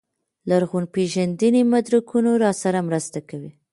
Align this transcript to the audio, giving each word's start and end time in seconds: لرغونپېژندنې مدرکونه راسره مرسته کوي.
لرغونپېژندنې 0.49 1.61
مدرکونه 1.73 2.31
راسره 2.43 2.79
مرسته 2.87 3.19
کوي. 3.29 3.51